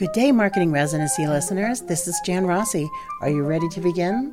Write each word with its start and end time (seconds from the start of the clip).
Good 0.00 0.12
day, 0.12 0.32
marketing 0.32 0.72
residency 0.72 1.26
listeners. 1.26 1.82
This 1.82 2.08
is 2.08 2.18
Jan 2.24 2.46
Rossi. 2.46 2.88
Are 3.20 3.28
you 3.28 3.42
ready 3.42 3.68
to 3.68 3.82
begin? 3.82 4.32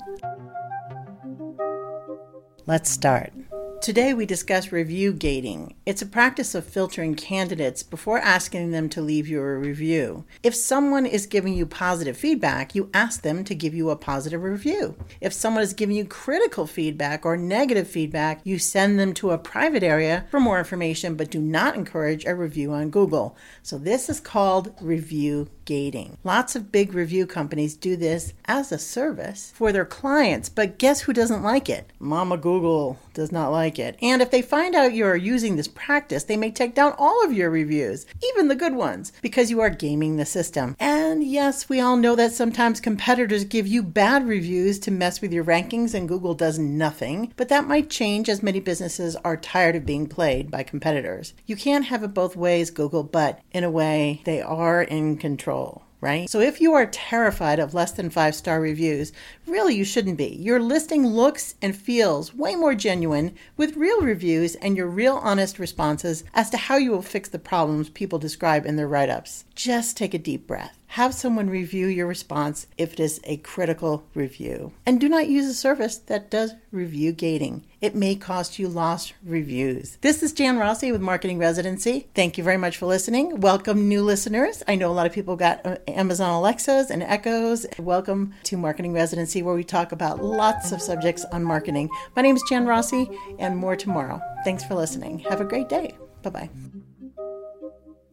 Let's 2.67 2.89
start. 2.89 3.33
Today 3.81 4.13
we 4.13 4.25
discuss 4.25 4.71
review 4.71 5.13
gating. 5.13 5.75
It's 5.85 6.01
a 6.01 6.07
practice 6.07 6.55
of 6.55 6.65
filtering 6.65 7.15
candidates 7.15 7.83
before 7.83 8.17
asking 8.17 8.71
them 8.71 8.89
to 8.89 9.01
leave 9.01 9.27
you 9.27 9.39
a 9.39 9.55
review. 9.55 10.25
If 10.43 10.55
someone 10.55 11.05
is 11.05 11.25
giving 11.25 11.53
you 11.53 11.65
positive 11.65 12.17
feedback, 12.17 12.75
you 12.75 12.89
ask 12.93 13.21
them 13.21 13.45
to 13.45 13.55
give 13.55 13.73
you 13.73 13.89
a 13.89 13.95
positive 13.95 14.43
review. 14.43 14.97
If 15.21 15.31
someone 15.31 15.63
is 15.63 15.73
giving 15.73 15.95
you 15.95 16.05
critical 16.05 16.67
feedback 16.67 17.25
or 17.25 17.37
negative 17.37 17.87
feedback, 17.87 18.41
you 18.43 18.59
send 18.59 18.99
them 18.99 19.13
to 19.15 19.31
a 19.31 19.37
private 19.37 19.83
area 19.83 20.25
for 20.29 20.39
more 20.39 20.59
information, 20.59 21.15
but 21.15 21.31
do 21.31 21.39
not 21.39 21.75
encourage 21.75 22.25
a 22.25 22.35
review 22.35 22.73
on 22.73 22.89
Google. 22.89 23.37
So 23.63 23.77
this 23.77 24.09
is 24.09 24.19
called 24.19 24.73
review 24.81 25.49
gating. 25.63 26.17
Lots 26.23 26.55
of 26.55 26.71
big 26.71 26.93
review 26.93 27.27
companies 27.27 27.75
do 27.75 27.95
this 27.95 28.33
as 28.45 28.71
a 28.71 28.79
service 28.79 29.51
for 29.55 29.71
their 29.71 29.85
clients, 29.85 30.49
but 30.49 30.77
guess 30.77 31.01
who 31.01 31.13
doesn't 31.13 31.43
like 31.43 31.69
it? 31.69 31.91
Mama 31.99 32.37
Google 32.37 32.97
does 33.13 33.31
not 33.31 33.51
like 33.51 33.76
it. 33.79 33.97
And 34.01 34.21
if 34.21 34.31
they 34.31 34.41
find 34.41 34.75
out 34.75 34.93
you 34.93 35.05
are 35.05 35.15
using 35.15 35.55
this 35.55 35.67
practice, 35.67 36.23
they 36.23 36.37
may 36.37 36.51
take 36.51 36.75
down 36.75 36.93
all 36.97 37.23
of 37.23 37.33
your 37.33 37.49
reviews, 37.49 38.05
even 38.31 38.47
the 38.47 38.55
good 38.55 38.75
ones, 38.75 39.11
because 39.21 39.49
you 39.49 39.61
are 39.61 39.69
gaming 39.69 40.17
the 40.17 40.25
system. 40.25 40.75
And 40.79 41.23
yes, 41.23 41.69
we 41.69 41.79
all 41.79 41.97
know 41.97 42.15
that 42.15 42.33
sometimes 42.33 42.79
competitors 42.79 43.43
give 43.43 43.67
you 43.67 43.83
bad 43.83 44.27
reviews 44.27 44.79
to 44.79 44.91
mess 44.91 45.21
with 45.21 45.33
your 45.33 45.43
rankings 45.43 45.93
and 45.93 46.07
Google 46.07 46.33
does 46.33 46.59
nothing, 46.59 47.33
but 47.35 47.49
that 47.49 47.67
might 47.67 47.89
change 47.89 48.29
as 48.29 48.43
many 48.43 48.59
businesses 48.59 49.15
are 49.17 49.37
tired 49.37 49.75
of 49.75 49.85
being 49.85 50.07
played 50.07 50.51
by 50.51 50.63
competitors. 50.63 51.33
You 51.45 51.55
can't 51.55 51.85
have 51.85 52.03
it 52.03 52.13
both 52.13 52.35
ways, 52.35 52.69
Google, 52.69 53.03
but 53.03 53.39
in 53.51 53.63
a 53.63 53.71
way, 53.71 54.21
they 54.25 54.41
are 54.41 54.81
in 54.81 55.17
control 55.17 55.47
control 55.47 55.86
right? 56.01 56.29
So 56.29 56.39
if 56.39 56.61
you 56.61 56.73
are 56.73 56.85
terrified 56.85 57.59
of 57.59 57.73
less 57.73 57.91
than 57.91 58.09
five 58.09 58.35
star 58.35 58.61
reviews, 58.61 59.11
really 59.45 59.75
you 59.75 59.83
shouldn't 59.83 60.17
be. 60.17 60.27
Your 60.27 60.59
listing 60.59 61.05
looks 61.05 61.55
and 61.61 61.75
feels 61.75 62.33
way 62.33 62.55
more 62.55 62.75
genuine 62.75 63.33
with 63.55 63.77
real 63.77 64.01
reviews 64.01 64.55
and 64.55 64.77
your 64.77 64.87
real 64.87 65.15
honest 65.15 65.59
responses 65.59 66.23
as 66.33 66.49
to 66.51 66.57
how 66.57 66.77
you 66.77 66.91
will 66.91 67.01
fix 67.01 67.29
the 67.29 67.39
problems 67.39 67.89
people 67.89 68.19
describe 68.19 68.65
in 68.65 68.75
their 68.75 68.87
write 68.87 69.09
ups. 69.09 69.45
Just 69.55 69.97
take 69.97 70.13
a 70.13 70.19
deep 70.19 70.47
breath. 70.47 70.77
Have 70.97 71.13
someone 71.13 71.51
review 71.51 71.85
your 71.85 72.07
response 72.07 72.65
if 72.75 72.93
it 72.93 72.99
is 72.99 73.21
a 73.23 73.37
critical 73.37 74.03
review. 74.15 74.73
And 74.83 74.99
do 74.99 75.07
not 75.07 75.27
use 75.27 75.45
a 75.45 75.53
service 75.53 75.95
that 75.97 76.31
does 76.31 76.55
review 76.71 77.11
gating. 77.11 77.67
It 77.81 77.93
may 77.93 78.15
cost 78.15 78.57
you 78.57 78.67
lost 78.67 79.13
reviews. 79.23 79.99
This 80.01 80.23
is 80.23 80.33
Jan 80.33 80.57
Rossi 80.57 80.91
with 80.91 80.99
Marketing 80.99 81.37
Residency. 81.37 82.07
Thank 82.15 82.39
you 82.39 82.43
very 82.43 82.57
much 82.57 82.77
for 82.77 82.87
listening. 82.87 83.41
Welcome, 83.41 83.87
new 83.87 84.01
listeners. 84.01 84.63
I 84.67 84.73
know 84.73 84.89
a 84.89 84.91
lot 84.91 85.05
of 85.05 85.13
people 85.13 85.35
got 85.35 85.63
uh, 85.63 85.77
Amazon 85.87 86.31
Alexas 86.31 86.89
and 86.89 87.03
Echoes. 87.03 87.67
Welcome 87.77 88.33
to 88.45 88.57
Marketing 88.57 88.93
Residency, 88.93 89.43
where 89.43 89.53
we 89.53 89.63
talk 89.63 89.91
about 89.91 90.23
lots 90.23 90.71
of 90.71 90.81
subjects 90.81 91.23
on 91.25 91.43
marketing. 91.43 91.91
My 92.15 92.23
name 92.23 92.35
is 92.35 92.43
Jan 92.49 92.65
Rossi, 92.65 93.07
and 93.37 93.55
more 93.55 93.75
tomorrow. 93.75 94.19
Thanks 94.43 94.63
for 94.63 94.73
listening. 94.73 95.19
Have 95.19 95.41
a 95.41 95.45
great 95.45 95.69
day. 95.69 95.95
Bye 96.23 96.31
bye. 96.31 96.49